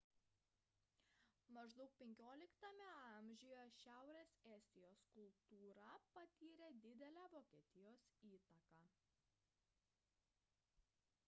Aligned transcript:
maždaug 1.57 1.97
xv 2.05 2.71
amžiuje 2.93 3.65
šiaurės 3.81 4.33
estijos 4.55 5.03
kultūra 5.17 5.91
patyrė 6.17 6.71
didelę 6.89 7.29
vokietijos 7.37 8.07
įtaką 8.33 8.85